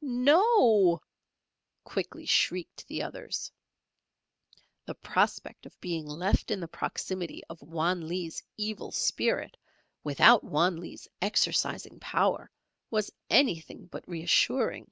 [0.00, 1.02] "No!"
[1.84, 3.52] quickly shrieked the others.
[4.86, 9.58] The prospect of being left in the proximity of Wan Lee's evil spirit,
[10.02, 12.50] without Wan Lee's exorcising power,
[12.90, 14.90] was anything but reassuring.